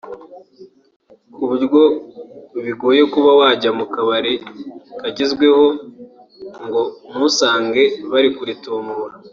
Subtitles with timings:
[1.33, 1.81] kuburyo
[2.65, 4.33] bigoye kuba wajya mu kabari
[4.99, 5.65] kagezweho
[6.65, 6.81] ngo
[7.13, 9.13] ntusange bari kuritumura